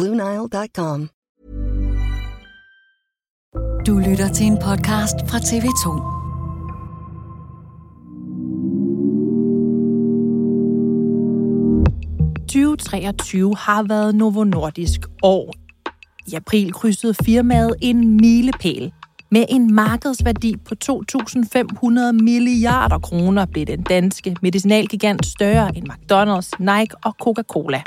[0.00, 1.08] BlueNile.com.
[3.86, 5.84] Du lytter til en podcast fra TV2.–
[12.48, 15.54] 2023 har været Novo Nordisk år.
[16.26, 18.92] I april krydsede firmaet en milepæl.
[19.30, 26.96] Med en markedsværdi på 2.500 milliarder kroner blev den danske medicinalgigant større end McDonald's, Nike
[27.04, 27.82] og Coca-Cola.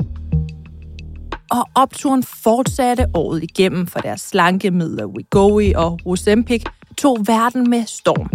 [1.53, 6.63] Og opturen fortsatte året igennem for deres slankemidler Wegovy og Ozempic
[6.97, 8.29] tog verden med storm.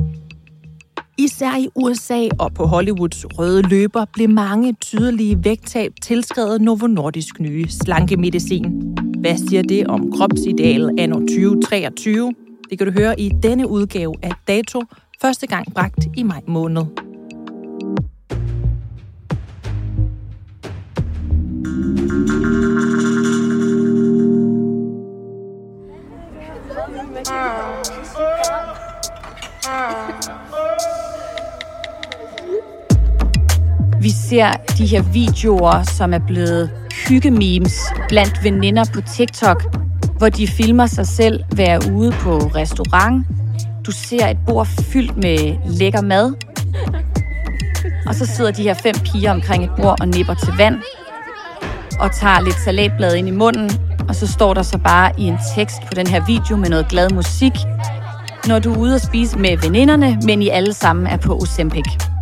[1.19, 7.41] Især i USA og på Hollywoods røde løber blev mange tydelige vægttab tilskrevet Novo Nordisk
[7.41, 8.97] nye slankemedicin.
[9.21, 12.35] Hvad siger det om kropsidealet anno 2023?
[12.71, 14.83] Det kan du høre i denne udgave af Dato,
[15.21, 17.08] første gang bragt i maj måned.
[34.29, 36.71] Ser de her videoer, som er blevet
[37.09, 39.77] hyggememes blandt veninder på TikTok,
[40.19, 43.27] hvor de filmer sig selv være ude på restaurant.
[43.87, 46.35] Du ser et bord fyldt med lækker mad.
[48.07, 50.77] Og så sidder de her fem piger omkring et bord og nipper til vand.
[52.01, 53.71] Og tager lidt salatblad ind i munden.
[54.09, 56.89] Og så står der så bare i en tekst på den her video med noget
[56.89, 57.53] glad musik.
[58.49, 62.18] Når du er ude at spise med veninderne, men I alle sammen er på Ozempic.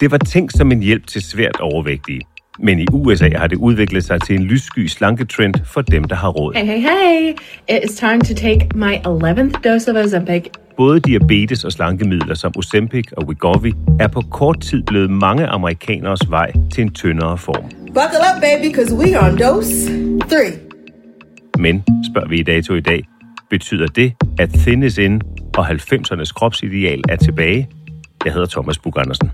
[0.00, 2.20] Det var tænkt som en hjælp til svært overvægtige.
[2.58, 6.28] Men i USA har det udviklet sig til en lyssky slanketrend for dem, der har
[6.28, 6.54] råd.
[6.54, 7.32] Hey, hey, hey!
[7.68, 10.44] It is time to take my 11th dose of Ozempic.
[10.76, 16.20] Både diabetes og slankemidler som Ozempic og Wegovy er på kort tid blevet mange amerikaneres
[16.28, 17.64] vej til en tyndere form.
[17.86, 19.86] Buckle up, baby, because we are on dose
[20.30, 20.52] three.
[21.58, 23.04] Men, spørger vi i dato i dag,
[23.50, 25.20] betyder det, at thin is in
[25.58, 27.68] og 90'ernes kropsideal er tilbage?
[28.24, 29.30] Jeg hedder Thomas Bug Andersen.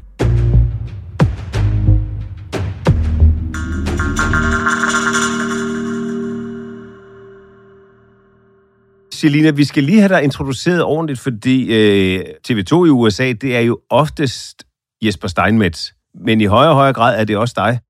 [9.17, 13.61] Selina, vi skal lige have dig introduceret ordentligt, fordi øh, TV2 i USA, det er
[13.61, 14.65] jo oftest
[15.05, 17.81] Jesper Steinmetz, men i højere og højere grad er det også dig.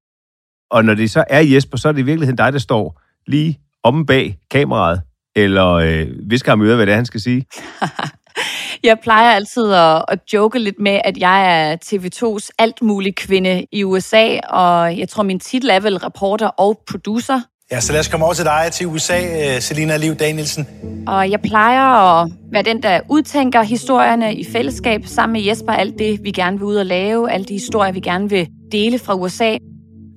[0.71, 3.61] Og når det så er Jesper, så er det i virkeligheden dig, der står lige
[3.83, 5.01] omme bag kameraet,
[5.37, 7.47] eller øh, visker ham øre, hvad det er, han skal sige.
[8.83, 13.67] Jeg plejer altid at, at joke lidt med, at jeg er TV2's alt mulig kvinde
[13.73, 17.41] i USA, og jeg tror, min titel er vel reporter og producer.
[17.71, 20.67] Ja, så lad os komme over til dig til USA, øh, Selina Liv Danielsen.
[21.07, 21.83] Og jeg plejer
[22.23, 25.73] at være den, der udtænker historierne i fællesskab sammen med Jesper.
[25.73, 28.99] Alt det, vi gerne vil ud og lave, alle de historier, vi gerne vil dele
[28.99, 29.57] fra USA.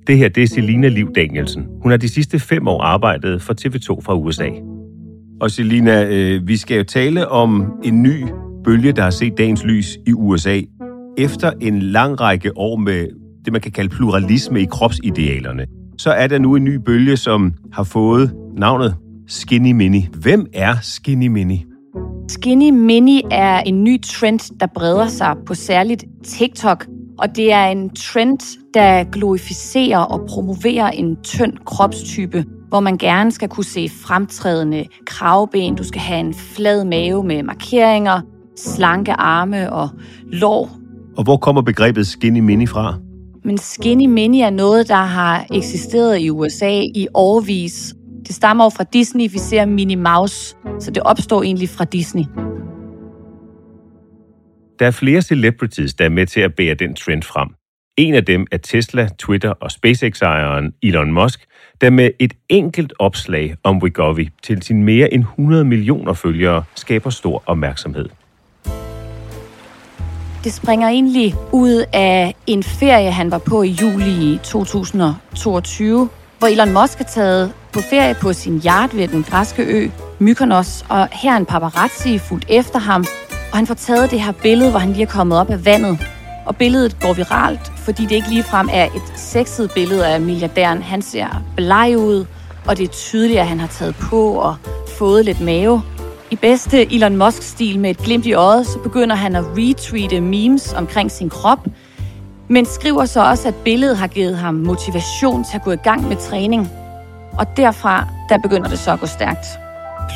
[0.06, 1.66] Det her, det er Selina Liv Danielsen.
[1.82, 4.48] Hun har de sidste fem år arbejdet for TV2 fra USA.
[5.40, 8.24] Og Selina, øh, vi skal jo tale om en ny
[8.64, 10.60] bølge, der har set dagens lys i USA.
[11.18, 13.06] Efter en lang række år med
[13.44, 15.66] det, man kan kalde pluralisme i kropsidealerne,
[16.00, 20.08] så er der nu en ny bølge, som har fået navnet Skinny Mini.
[20.20, 21.64] Hvem er Skinny Mini?
[22.28, 26.86] Skinny Mini er en ny trend, der breder sig på særligt TikTok,
[27.18, 33.32] og det er en trend, der glorificerer og promoverer en tynd kropstype, hvor man gerne
[33.32, 38.20] skal kunne se fremtrædende kravben, du skal have en flad mave med markeringer,
[38.56, 39.88] slanke arme og
[40.32, 40.70] lår.
[41.16, 42.98] Og hvor kommer begrebet skinny mini fra?
[43.44, 47.94] Men skinny mini er noget, der har eksisteret i USA i årvis.
[48.26, 52.24] Det stammer jo fra Disney, vi ser Minnie Mouse, så det opstår egentlig fra Disney.
[54.78, 57.48] Der er flere celebrities, der er med til at bære den trend frem.
[57.96, 61.46] En af dem er Tesla, Twitter og SpaceX-ejeren Elon Musk,
[61.80, 67.10] der med et enkelt opslag om Wegovy til sine mere end 100 millioner følgere skaber
[67.10, 68.08] stor opmærksomhed.
[70.44, 76.08] Det springer egentlig ud af en ferie, han var på i juli 2022,
[76.38, 79.88] hvor Elon Musk er taget på ferie på sin yacht ved den græske ø
[80.18, 83.04] Mykonos, og her er en paparazzi fuldt efter ham,
[83.52, 85.98] og han får taget det her billede, hvor han lige er kommet op af vandet.
[86.46, 90.82] Og billedet går viralt, fordi det ikke ligefrem er et sexet billede af milliardæren.
[90.82, 92.26] Han ser bleg ud,
[92.66, 94.56] og det er tydeligt, at han har taget på og
[94.98, 95.82] fået lidt mave.
[96.32, 100.72] I bedste Elon Musk-stil med et glimt i øjet, så begynder han at retweete memes
[100.72, 101.58] omkring sin krop,
[102.48, 106.08] men skriver så også, at billedet har givet ham motivation til at gå i gang
[106.08, 106.70] med træning.
[107.38, 109.46] Og derfra, der begynder det så at gå stærkt.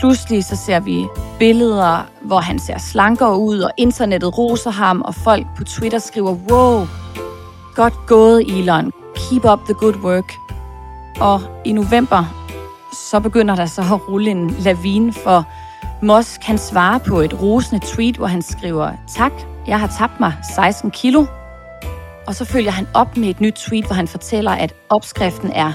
[0.00, 1.06] Pludselig så ser vi
[1.38, 6.36] billeder, hvor han ser slankere ud, og internettet roser ham, og folk på Twitter skriver,
[6.50, 6.86] wow,
[7.74, 10.32] godt gået Elon, keep up the good work.
[11.20, 12.24] Og i november,
[13.10, 15.46] så begynder der så at rulle en lavine for
[16.02, 16.42] Musk.
[16.42, 19.32] Han svarer på et rosende tweet, hvor han skriver, tak,
[19.66, 21.26] jeg har tabt mig 16 kilo.
[22.26, 25.72] Og så følger han op med et nyt tweet, hvor han fortæller, at opskriften er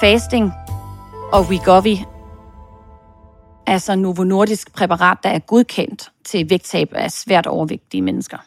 [0.00, 0.52] fasting
[1.32, 1.96] og Wegovy,
[3.66, 8.38] altså Novo Nordisk præparat, der er godkendt til vægttab af svært overvægtige mennesker.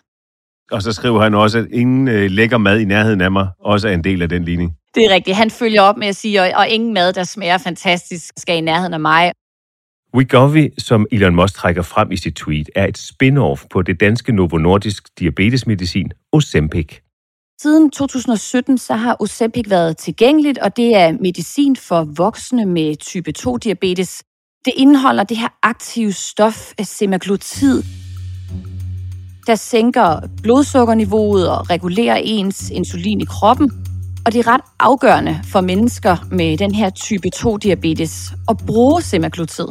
[0.71, 3.87] Og så skriver han også, at ingen øh, lækker mad i nærheden af mig også
[3.87, 4.77] er en del af den ligning.
[4.95, 5.37] Det er rigtigt.
[5.37, 8.61] Han følger op med at sige, og, og ingen mad, der smager fantastisk, skal i
[8.61, 9.31] nærheden af mig.
[10.15, 14.31] Wegovy, som Elon Musk trækker frem i sit tweet, er et spin-off på det danske
[14.31, 16.99] Novo Nordisk diabetesmedicin Ozempic.
[17.61, 23.33] Siden 2017 så har Ozempic været tilgængeligt, og det er medicin for voksne med type
[23.39, 24.21] 2-diabetes.
[24.65, 27.83] Det indeholder det her aktive stof semaglutid,
[29.47, 33.71] der sænker blodsukkerniveauet og regulerer ens insulin i kroppen.
[34.25, 39.67] Og det er ret afgørende for mennesker med den her type 2-diabetes at bruge semaglutid.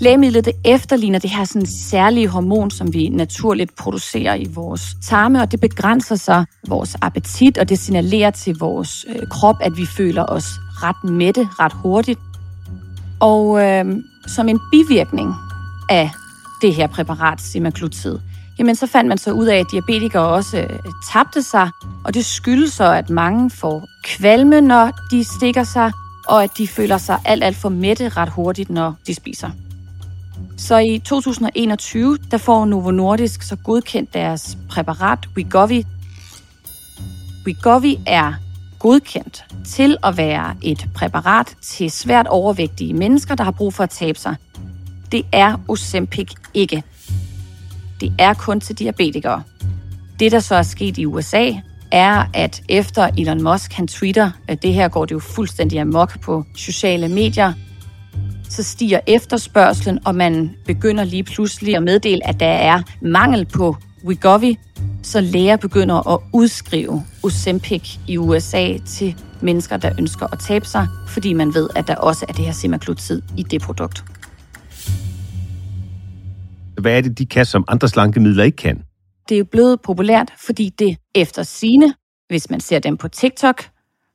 [0.00, 5.42] Lægemidlet det efterligner det her sådan særlige hormon, som vi naturligt producerer i vores tarme,
[5.42, 9.86] og det begrænser sig vores appetit, og det signalerer til vores øh, krop, at vi
[9.86, 10.44] føler os
[10.82, 12.18] ret mætte ret hurtigt.
[13.20, 13.84] Og øh,
[14.26, 15.34] som en bivirkning
[15.90, 16.10] af
[16.62, 18.18] det her præparat, semaglutid,
[18.58, 20.78] jamen så fandt man så ud af, at diabetikere også øh,
[21.12, 21.70] tabte sig,
[22.04, 25.92] og det skyldes så, at mange får kvalme, når de stikker sig,
[26.28, 29.50] og at de føler sig alt, alt for mætte ret hurtigt, når de spiser.
[30.56, 35.82] Så i 2021, der får Novo Nordisk så godkendt deres præparat Wegovy.
[37.46, 38.32] Wegovy er
[38.78, 43.90] godkendt til at være et præparat til svært overvægtige mennesker, der har brug for at
[43.90, 44.36] tabe sig.
[45.12, 46.82] Det er Ozempic ikke.
[48.00, 49.42] Det er kun til diabetikere.
[50.20, 51.52] Det, der så er sket i USA,
[51.92, 56.20] er, at efter Elon Musk han tweeter, at det her går det jo fuldstændig amok
[56.20, 57.52] på sociale medier,
[58.48, 63.76] så stiger efterspørgselen, og man begynder lige pludselig at meddele, at der er mangel på
[64.04, 64.54] Wegovy,
[65.02, 70.88] så læger begynder at udskrive Ozempic i USA til mennesker, der ønsker at tabe sig,
[71.08, 74.04] fordi man ved, at der også er det her semaglutid i det produkt.
[76.80, 78.82] Hvad er det, de kan, som andre slankemidler ikke kan?
[79.28, 81.94] Det er jo blevet populært, fordi det efter sine,
[82.28, 83.64] hvis man ser dem på TikTok,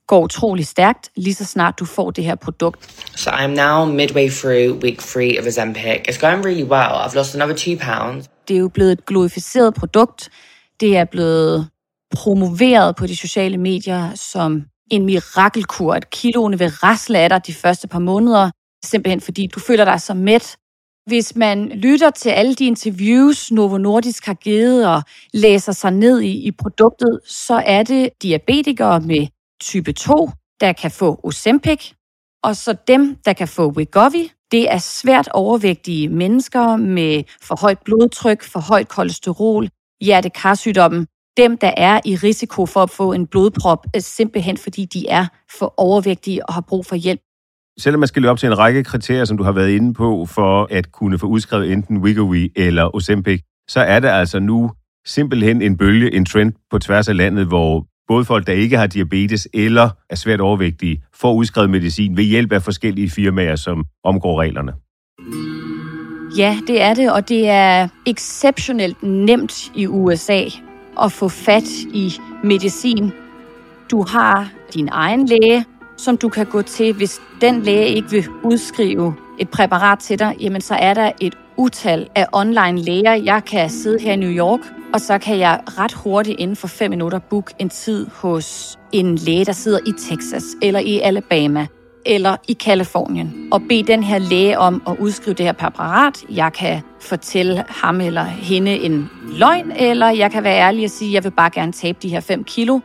[0.08, 3.06] går utrolig stærkt, lige så snart du får det her produkt.
[3.16, 6.08] So I'm now midway through week three of Ozempic.
[6.10, 6.92] It's going really well.
[7.06, 8.30] I've lost another two pounds.
[8.48, 10.30] Det er jo blevet et glorificeret produkt.
[10.80, 11.68] Det er blevet
[12.16, 17.54] promoveret på de sociale medier som en mirakelkur, at kiloene vil rasle af dig de
[17.54, 18.52] første par måneder,
[18.86, 20.56] simpelthen fordi du føler dig så mæt.
[21.06, 26.20] Hvis man lytter til alle de interviews, Novo Nordisk har givet og læser sig ned
[26.22, 29.28] i, i produktet, så er det diabetikere med
[29.62, 30.30] type 2,
[30.60, 31.92] der kan få Ozempic,
[32.44, 37.80] og så dem, der kan få Wegovy, det er svært overvægtige mennesker med for højt
[37.86, 39.70] blodtryk, for højt kolesterol,
[40.02, 41.08] hjertekarsygdommen,
[41.38, 45.26] dem, der er i risiko for at få en blodprop, simpelthen fordi de er
[45.60, 47.22] for overvægtige og har brug for hjælp
[47.80, 50.26] selvom man skal løbe op til en række kriterier, som du har været inde på,
[50.26, 54.72] for at kunne få udskrevet enten Wegovy eller Ozempic, så er der altså nu
[55.06, 58.88] simpelthen en bølge, en trend på tværs af landet, hvor både folk, der ikke har
[58.88, 64.42] diabetes eller er svært overvægtige, får udskrevet medicin ved hjælp af forskellige firmaer, som omgår
[64.42, 64.74] reglerne.
[66.38, 70.44] Ja, det er det, og det er exceptionelt nemt i USA
[71.02, 72.14] at få fat i
[72.44, 73.12] medicin.
[73.92, 75.66] Du har din egen læge,
[75.98, 76.94] som du kan gå til.
[76.94, 81.36] Hvis den læge ikke vil udskrive et præparat til dig, jamen så er der et
[81.58, 83.14] utal af online læger.
[83.14, 84.60] Jeg kan sidde her i New York,
[84.94, 89.16] og så kan jeg ret hurtigt inden for fem minutter booke en tid hos en
[89.16, 91.68] læge, der sidder i Texas eller i Alabama
[92.06, 96.26] eller i Kalifornien, og bede den her læge om at udskrive det her præparat.
[96.30, 101.10] Jeg kan fortælle ham eller hende en løgn, eller jeg kan være ærlig og sige,
[101.10, 102.80] at jeg vil bare gerne tabe de her 5 kilo,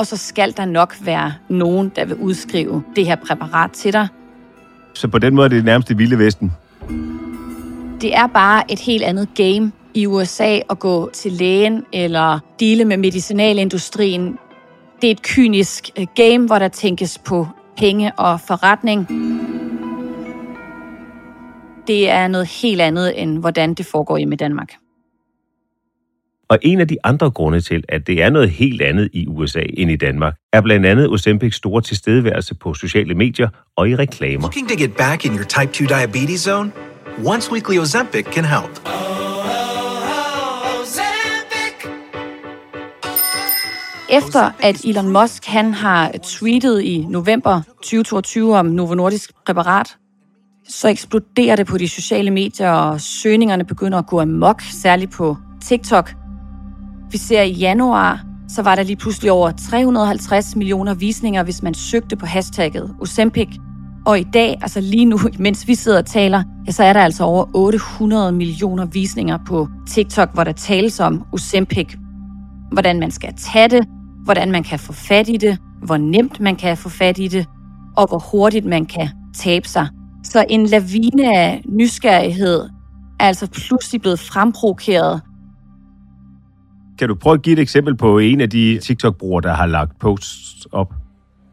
[0.00, 4.08] og så skal der nok være nogen, der vil udskrive det her præparat til dig.
[4.94, 6.52] Så på den måde er det nærmest det vilde vesten?
[8.00, 12.84] Det er bare et helt andet game i USA at gå til lægen eller dele
[12.84, 14.38] med medicinalindustrien.
[15.02, 19.08] Det er et kynisk øh, game, hvor der tænkes på penge og forretning.
[21.86, 24.74] Det er noget helt andet, end hvordan det foregår hjemme i Danmark.
[26.50, 29.62] Og en af de andre grunde til, at det er noget helt andet i USA
[29.74, 34.42] end i Danmark, er blandt andet Ozempics store tilstedeværelse på sociale medier og i reklamer.
[34.42, 36.72] Looking to get back in your type 2 diabetes zone?
[37.26, 38.80] Once weekly Ozempic can help.
[44.12, 49.96] Efter at Elon Musk han har tweetet i november 2022 om Novo Nordisk præparat,
[50.68, 55.36] så eksploderer det på de sociale medier, og søgningerne begynder at gå amok, særligt på
[55.62, 56.19] TikTok.
[57.10, 61.74] Vi ser i januar, så var der lige pludselig over 350 millioner visninger, hvis man
[61.74, 63.48] søgte på hashtagget Ozempic.
[64.06, 67.00] Og i dag, altså lige nu, mens vi sidder og taler, ja, så er der
[67.00, 71.96] altså over 800 millioner visninger på TikTok, hvor der tales om Ozempic.
[72.72, 73.86] Hvordan man skal tage det,
[74.24, 77.46] hvordan man kan få fat i det, hvor nemt man kan få fat i det,
[77.96, 79.88] og hvor hurtigt man kan tabe sig.
[80.24, 82.60] Så en lavine af nysgerrighed
[83.20, 85.20] er altså pludselig blevet fremprovokeret.
[87.00, 89.98] Kan du prøve at give et eksempel på en af de TikTok-brugere, der har lagt
[89.98, 90.92] posts op?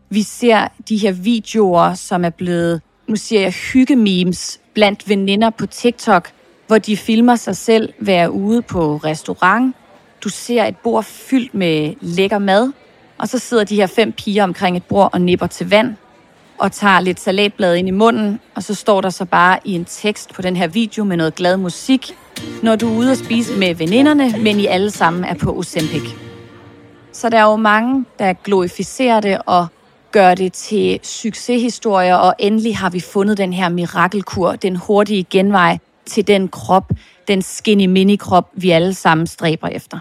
[0.10, 5.66] Vi ser de her videoer, som er blevet, nu siger jeg, hyggememes blandt veninder på
[5.66, 6.30] TikTok,
[6.68, 9.75] hvor de filmer sig selv være ude på restaurant,
[10.24, 12.72] du ser et bord fyldt med lækker mad,
[13.18, 15.96] og så sidder de her fem piger omkring et bord og nipper til vand,
[16.60, 19.86] og tager lidt salatblad ind i munden, og så står der så bare i en
[19.86, 22.12] tekst på den her video med noget glad musik,
[22.64, 26.14] når du er ude og spise med veninderne, men I alle sammen er på Ozempic.
[27.12, 29.68] Så der er jo mange, der glorificerer det og
[30.12, 35.78] gør det til succeshistorier, og endelig har vi fundet den her mirakelkur, den hurtige genvej
[36.06, 36.92] til den krop,
[37.28, 40.00] den skinny mini-krop, vi alle sammen stræber efter.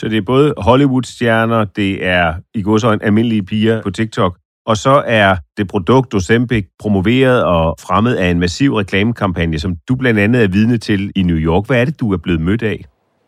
[0.00, 4.36] Så det er både Hollywood-stjerner, det er i godsøjne almindelige piger på TikTok,
[4.66, 9.94] og så er det produkt Ozempic promoveret og fremmet af en massiv reklamekampagne, som du
[9.96, 11.66] blandt andet er vidne til i New York.
[11.66, 12.84] Hvad er det, du er blevet mødt af?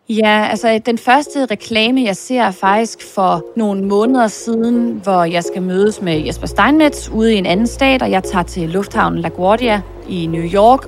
[0.09, 5.45] Ja, altså den første reklame, jeg ser er faktisk for nogle måneder siden, hvor jeg
[5.45, 9.21] skal mødes med Jesper Steinmetz ude i en anden stat, og jeg tager til lufthavnen
[9.21, 10.85] LaGuardia i New York.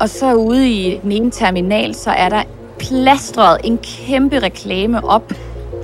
[0.00, 2.42] Og så ude i den ene terminal, så er der
[2.80, 5.32] plastret en kæmpe reklame op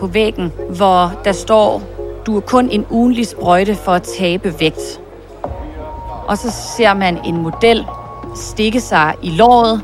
[0.00, 1.82] på væggen, hvor der står,
[2.26, 5.00] du er kun en ugenlig sprøjte for at tabe vægt.
[6.28, 7.86] Og så ser man en model
[8.34, 9.82] stikke sig i låret,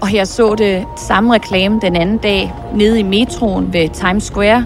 [0.00, 4.64] og jeg så det samme reklame den anden dag nede i metroen ved Times Square,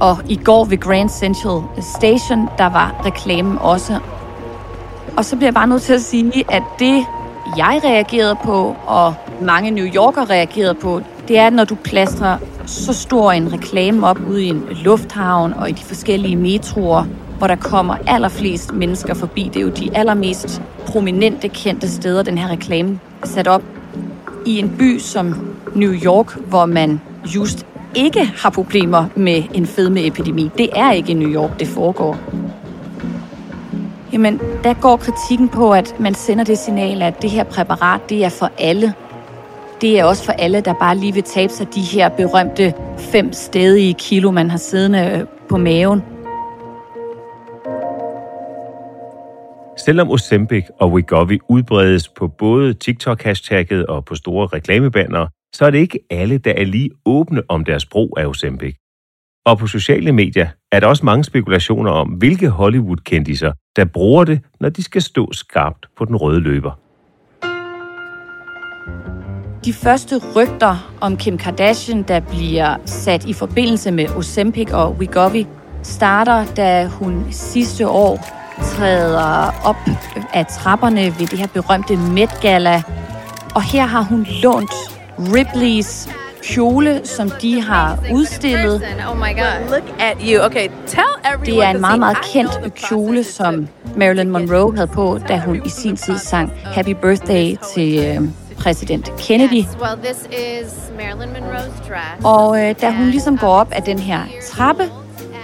[0.00, 1.62] og i går ved Grand Central
[1.96, 3.98] Station, der var reklamen også.
[5.16, 7.06] Og så bliver jeg bare nødt til at sige, at det,
[7.56, 12.92] jeg reagerede på, og mange New Yorker reagerede på, det er, når du plastrer så
[12.92, 17.04] stor en reklame op ude i en lufthavn og i de forskellige metroer,
[17.38, 19.50] hvor der kommer allerflest mennesker forbi.
[19.54, 23.62] Det er jo de allermest prominente kendte steder, den her reklame er sat op.
[24.46, 25.34] I en by som
[25.74, 27.00] New York, hvor man
[27.34, 30.50] just ikke har problemer med en fedmeepidemi.
[30.58, 32.16] Det er ikke i New York, det foregår.
[34.12, 38.24] Jamen, der går kritikken på, at man sender det signal, at det her præparat, det
[38.24, 38.94] er for alle
[39.80, 43.32] det er også for alle, der bare lige vil tabe sig de her berømte fem
[43.32, 46.02] stedige kilo, man har siddende øh, på maven.
[49.78, 55.78] Selvom Ozempic og Wegovy udbredes på både TikTok-hashtagget og på store reklamebanner, så er det
[55.78, 58.76] ikke alle, der er lige åbne om deres brug af Ozempic.
[59.46, 64.40] Og på sociale medier er der også mange spekulationer om, hvilke Hollywood-kendiser, der bruger det,
[64.60, 66.78] når de skal stå skarpt på den røde løber.
[69.66, 75.46] De første rygter om Kim Kardashian, der bliver sat i forbindelse med Ozempic og Wegovy,
[75.82, 78.28] starter, da hun sidste år
[78.62, 79.76] træder op
[80.34, 82.82] af trapperne ved det her berømte Met Gala.
[83.54, 84.72] Og her har hun lånt
[85.18, 86.08] Ripleys
[86.42, 88.82] kjole, som de har udstillet.
[89.10, 89.70] Oh my god.
[89.70, 90.44] Look at you.
[90.44, 95.38] Okay, tell Det er en meget, meget kendt kjole, som Marilyn Monroe havde på, da
[95.38, 98.28] hun i sin tid sang Happy Birthday til øh,
[98.66, 99.64] præsident Kennedy.
[99.82, 102.24] Well, this is Marilyn Monroe's dress.
[102.24, 104.20] Og øh, da hun ligesom går op af den her
[104.52, 104.82] trappe,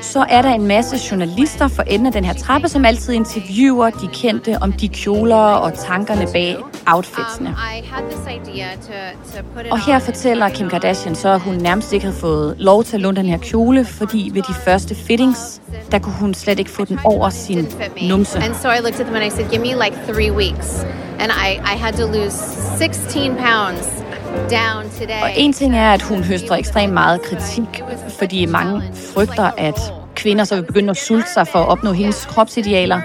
[0.00, 3.90] så er der en masse journalister for enden af den her trappe, som altid interviewer
[3.90, 7.48] de kendte om de kjoler og tankerne bag outfitsene.
[7.48, 7.54] Um,
[9.70, 13.00] Og her fortæller Kim Kardashian så, at hun nærmest ikke havde fået lov til at
[13.00, 15.60] låne den her kjole, fordi ved de første fittings,
[15.90, 17.68] der kunne hun slet ikke få den over sin
[18.08, 18.38] numse.
[18.38, 20.86] And so I looked at them and I said, give me like three weeks.
[21.22, 22.36] And I, I had to lose
[22.78, 23.86] 16 pounds
[24.50, 25.22] down today.
[25.22, 27.82] Og en ting er, at hun høster ekstremt meget kritik,
[28.18, 28.82] fordi mange
[29.14, 29.80] frygter, at
[30.16, 33.00] kvinder så vil begynde at sulte sig for at opnå hendes kropsidealer.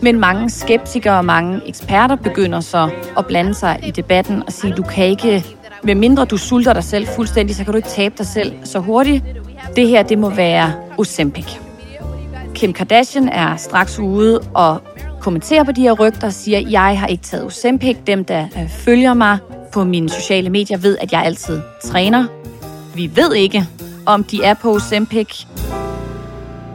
[0.00, 4.72] Men mange skeptikere og mange eksperter begynder så at blande sig i debatten og sige,
[4.72, 5.44] du kan ikke,
[5.82, 8.78] med mindre du sulter dig selv fuldstændig, så kan du ikke tabe dig selv så
[8.78, 9.24] hurtigt.
[9.76, 11.46] Det her, det må være Ozempic.
[12.54, 14.80] Kim Kardashian er straks ude og
[15.22, 17.96] kommenterer på de her rygter og siger, jeg har ikke taget Ozempic.
[18.06, 19.38] Dem, der øh, følger mig
[19.72, 22.26] på mine sociale medier, ved, at jeg altid træner.
[22.94, 23.64] Vi ved ikke,
[24.06, 25.44] om de er på Ozempic,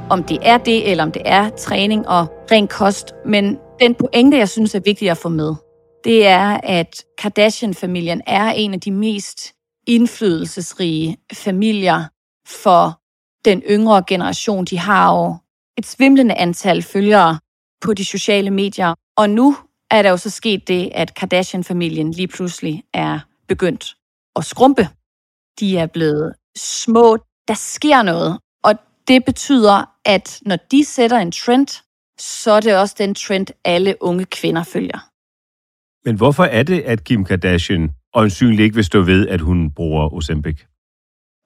[0.10, 3.14] om det er det, eller om det er træning og ren kost.
[3.26, 5.56] Men den pointe, jeg synes er vigtig at få med,
[6.04, 9.54] det er, at Kardashian-familien er en af de mest
[9.88, 12.04] indflydelsesrige familier
[12.48, 13.00] for
[13.46, 14.66] den yngre generation.
[14.66, 15.36] De har jo
[15.78, 17.38] et svimlende antal følgere
[17.82, 18.94] på de sociale medier.
[19.18, 19.56] Og nu
[19.92, 23.96] er der jo så sket det, at Kardashian-familien lige pludselig er begyndt
[24.36, 24.88] at skrumpe.
[25.60, 27.18] De er blevet små.
[27.48, 28.40] Der sker noget.
[28.64, 28.76] Og
[29.08, 31.68] det betyder, at når de sætter en trend,
[32.20, 35.00] så er det også den trend, alle unge kvinder følger.
[36.06, 40.14] Men hvorfor er det, at Kim Kardashian øjensynligt ikke vil stå ved, at hun bruger
[40.14, 40.60] Ozempic?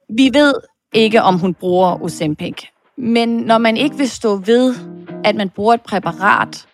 [0.09, 0.53] Vi ved
[0.93, 2.67] ikke, om hun bruger Ozempic.
[3.03, 4.75] Men når man ikke vil stå ved,
[5.23, 6.65] at man bruger et præparat,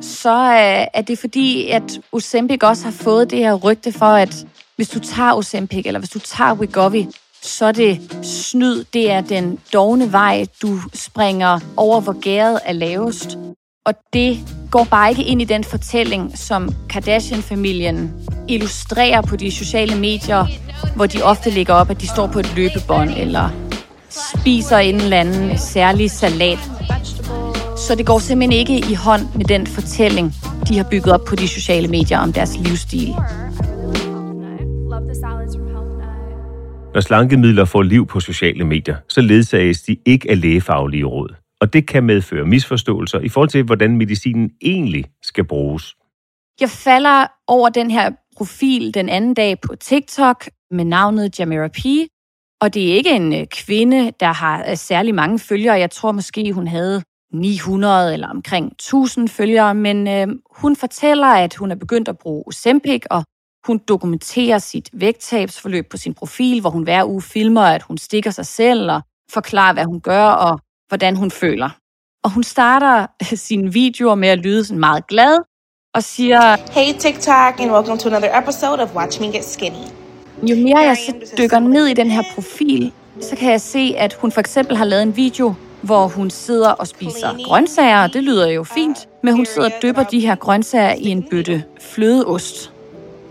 [0.00, 4.46] så øh, er det fordi, at Ozempic også har fået det her rygte for, at
[4.76, 7.04] hvis du tager Ozempic, eller hvis du tager Wegovy,
[7.42, 8.84] så er det snyd.
[8.84, 13.38] Det er den dogne vej, du springer over, hvor gæret er lavest.
[13.86, 14.38] Og det
[14.70, 18.14] går bare ikke ind i den fortælling, som Kardashian-familien
[18.48, 20.46] illustrerer på de sociale medier,
[20.96, 23.71] hvor de ofte lægger op, at de står på et løbebånd, eller
[24.12, 26.58] spiser en eller anden særlig salat.
[27.76, 30.34] Så det går simpelthen ikke i hånd med den fortælling,
[30.68, 33.08] de har bygget op på de sociale medier om deres livsstil.
[36.94, 41.34] Når slankemidler får liv på sociale medier, så ledsages de ikke af lægefaglige råd.
[41.60, 45.94] Og det kan medføre misforståelser i forhold til, hvordan medicinen egentlig skal bruges.
[46.60, 51.78] Jeg falder over den her profil den anden dag på TikTok med navnet Jamira P.
[52.62, 55.74] Og det er ikke en øh, kvinde, der har øh, særlig mange følgere.
[55.78, 61.54] Jeg tror måske, hun havde 900 eller omkring 1000 følgere, men øh, hun fortæller, at
[61.54, 63.24] hun er begyndt at bruge Ozempic, og
[63.66, 68.30] hun dokumenterer sit vægttabsforløb på sin profil, hvor hun hver uge filmer, at hun stikker
[68.30, 69.00] sig selv og
[69.32, 71.70] forklarer, hvad hun gør og hvordan hun føler.
[72.24, 75.38] Og hun starter øh, sine videoer med at lyde sådan meget glad
[75.94, 76.40] og siger,
[76.72, 80.01] Hey TikTok, and welcome to another episode of Watch Me Get Skinny
[80.42, 84.14] jo mere jeg så dykker ned i den her profil, så kan jeg se, at
[84.14, 88.24] hun for eksempel har lavet en video, hvor hun sidder og spiser grøntsager, og det
[88.24, 92.72] lyder jo fint, men hun sidder og dypper de her grøntsager i en bøtte flødeost.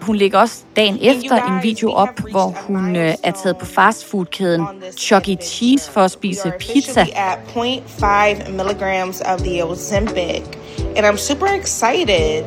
[0.02, 4.66] Hun lægger også dagen efter en video op, hvor hun øh, er taget på fastfoodkæden
[4.98, 5.36] Chuck E.
[5.36, 7.02] Cheese for at spise pizza.
[7.02, 10.44] At 0.5 milligrams of the Ozempic,
[10.96, 12.44] and I'm super excited.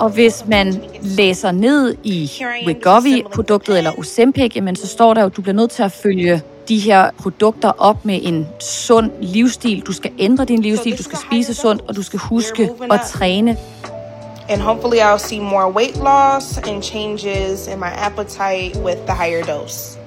[0.00, 2.30] Og hvis man læser ned i
[2.66, 6.42] Wegovy-produktet eller Ozempic, jamen så står der jo, at du bliver nødt til at følge
[6.68, 9.80] de her produkter op med en sund livsstil.
[9.80, 13.56] Du skal ændre din livsstil, du skal spise sundt, og du skal huske at træne.
[14.48, 19.44] And hopefully I'll see more weight loss and changes in my appetite with the higher
[19.44, 19.98] dose.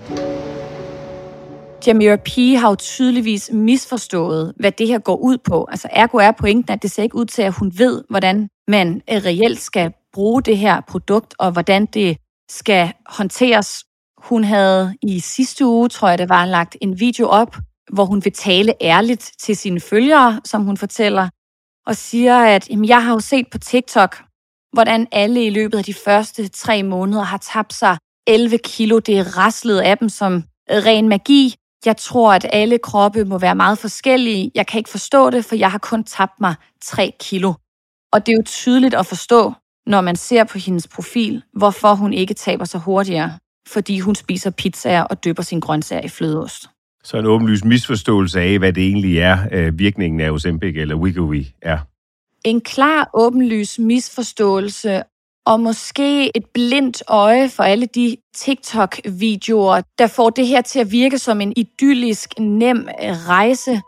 [1.88, 2.60] Jamira P.
[2.60, 5.68] har jo tydeligvis misforstået, hvad det her går ud på.
[5.72, 9.02] Altså ergo er pointen, at det ser ikke ud til, at hun ved, hvordan man
[9.12, 12.18] øh, reelt skal bruge det her produkt, og hvordan det
[12.50, 13.84] skal håndteres.
[14.18, 17.56] Hun havde i sidste uge, tror jeg det var, lagt en video op,
[17.94, 21.30] hvor hun vil tale ærligt til sine følgere, som hun fortæller,
[21.88, 24.18] og siger, at jamen, jeg har jo set på TikTok,
[24.74, 29.00] hvordan alle i løbet af de første tre måneder har tabt sig 11 kilo.
[29.00, 31.56] Det er raslet af dem som øh, ren magi.
[31.86, 34.52] Jeg tror, at alle kroppe må være meget forskellige.
[34.56, 37.54] Jeg kan ikke forstå det, for jeg har kun tabt mig 3 kilo.
[38.14, 39.54] Og det er jo tydeligt at forstå,
[39.86, 43.38] når man ser på hendes profil, hvorfor hun ikke taber sig hurtigere.
[43.68, 46.70] Fordi hun spiser pizzaer og dypper sin grøntsager i flødeost.
[47.04, 51.46] Så en åbenlyst misforståelse af, hvad det egentlig er, øh, virkningen af Ozempic eller Wegovy
[51.62, 51.78] er.
[52.46, 55.04] En klar, åbenlys misforståelse
[55.46, 60.92] og måske et blindt øje for alle de TikTok-videoer, der får det her til at
[60.92, 62.88] virke som en idyllisk, nem
[63.28, 63.82] rejse.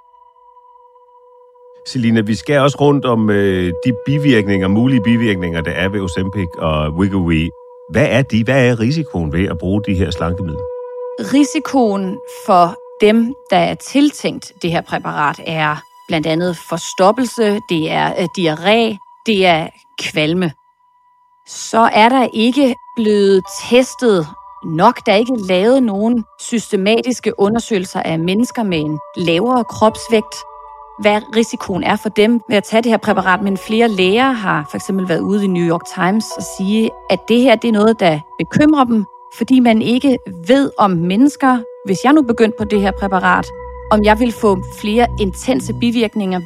[1.85, 6.47] Selina, vi skal også rundt om øh, de bivirkninger, mulige bivirkninger, der er ved Ozempic
[6.57, 7.49] og Wegovy.
[7.91, 8.43] Hvad er de?
[8.43, 10.61] Hvad er risikoen ved at bruge de her slankemidler?
[11.19, 15.75] Risikoen for dem, der er tiltænkt det her præparat, er
[16.07, 19.67] blandt andet forstoppelse, det er øh, diarré, det er
[20.01, 20.51] kvalme.
[21.47, 24.27] Så er der ikke blevet testet
[24.65, 25.05] nok.
[25.05, 30.35] Der er ikke lavet nogen systematiske undersøgelser af mennesker med en lavere kropsvægt.
[31.01, 34.67] Hvad risikoen er for dem ved at tage det her præparat, men flere læger har
[34.71, 37.71] for eksempel været ude i New York Times og sige, at det her det er
[37.71, 39.05] noget, der bekymrer dem,
[39.37, 43.47] fordi man ikke ved om mennesker, hvis jeg nu begyndte på det her præparat,
[43.91, 46.39] om jeg vil få flere intense bivirkninger.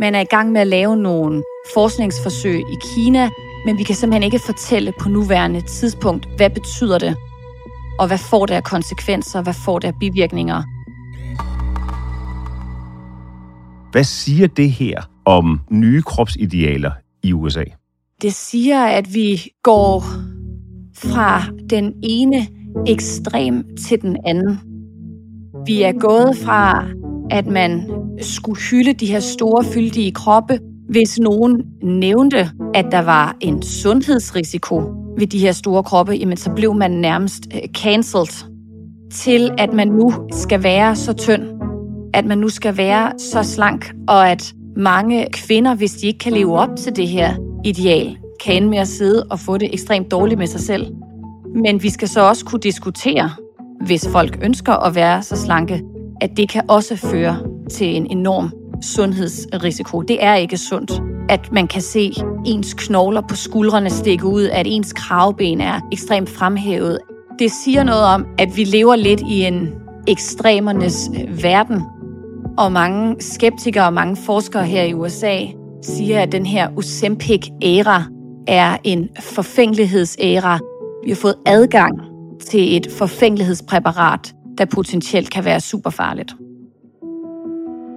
[0.00, 1.42] Man er i gang med at lave nogle
[1.74, 3.30] forskningsforsøg i Kina,
[3.66, 7.16] men vi kan simpelthen ikke fortælle på nuværende tidspunkt, hvad betyder det,
[7.98, 10.62] og hvad får det af konsekvenser, hvad får det af bivirkninger.
[13.92, 16.90] Hvad siger det her om nye kropsidealer
[17.22, 17.64] i USA?
[18.22, 20.04] Det siger, at vi går
[20.94, 22.46] fra den ene
[22.86, 24.58] ekstrem til den anden.
[25.66, 26.86] Vi er gået fra,
[27.30, 33.36] at man skulle hylde de her store, fyldige kroppe, hvis nogen nævnte, at der var
[33.40, 34.82] en sundhedsrisiko
[35.18, 38.46] ved de her store kroppe, jamen så blev man nærmest øh, cancelled
[39.12, 41.59] til, at man nu skal være så tynd,
[42.14, 46.32] at man nu skal være så slank, og at mange kvinder, hvis de ikke kan
[46.32, 50.10] leve op til det her ideal, kan ende med at sidde og få det ekstremt
[50.10, 50.86] dårligt med sig selv.
[51.54, 53.30] Men vi skal så også kunne diskutere,
[53.86, 55.82] hvis folk ønsker at være så slanke,
[56.20, 57.38] at det kan også føre
[57.70, 60.02] til en enorm sundhedsrisiko.
[60.02, 62.12] Det er ikke sundt, at man kan se
[62.46, 66.98] ens knogler på skuldrene stikke ud, at ens kravben er ekstremt fremhævet.
[67.38, 69.68] Det siger noget om, at vi lever lidt i en
[70.08, 71.10] ekstremernes
[71.42, 71.82] verden,
[72.58, 75.38] og mange skeptikere og mange forskere her i USA
[75.82, 78.04] siger, at den her Ozempic-æra
[78.46, 80.58] er en forfængelighedsæra.
[81.04, 82.00] Vi har fået adgang
[82.46, 86.32] til et forfængelighedspræparat, der potentielt kan være super farligt.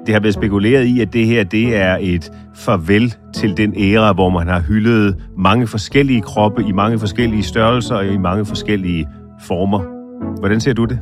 [0.05, 4.13] Det har været spekuleret i, at det her det er et farvel til den æra,
[4.13, 9.07] hvor man har hyldet mange forskellige kroppe i mange forskellige størrelser og i mange forskellige
[9.47, 9.81] former.
[10.39, 10.99] Hvordan ser du det?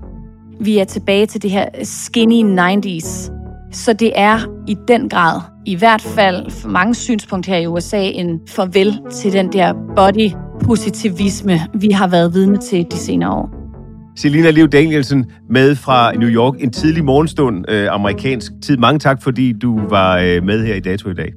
[0.59, 3.40] Vi er tilbage til det her skinny 90s.
[3.71, 8.03] Så det er i den grad, i hvert fald for mange synspunkt her i USA,
[8.03, 10.31] en farvel til den der body
[10.65, 13.61] positivisme, vi har været vidne til de senere år.
[14.17, 16.55] Selina Liv Danielsen med fra New York.
[16.59, 18.77] En tidlig morgenstund, øh, amerikansk tid.
[18.77, 21.33] Mange tak, fordi du var øh, med her i Dato i dag.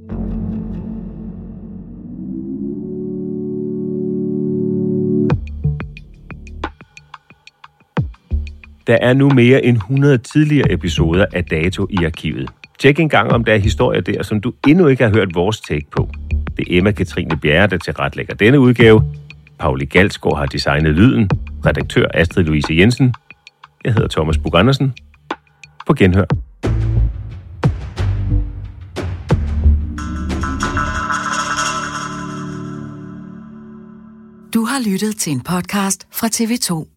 [8.87, 12.51] Der er nu mere end 100 tidligere episoder af Dato i arkivet.
[12.79, 15.87] Tjek engang, om der er historier der, som du endnu ikke har hørt vores take
[15.90, 16.09] på.
[16.57, 19.03] Det er Emma Katrine Bjerre, der tilretlægger denne udgave.
[19.59, 21.31] Pauli Galsgaard har designet lyden.
[21.66, 23.14] Redaktør Astrid Louise Jensen.
[23.85, 24.92] Jeg hedder Thomas Bug Andersen.
[25.87, 26.25] På genhør.
[34.55, 36.93] Du har lyttet til en podcast fra TV2.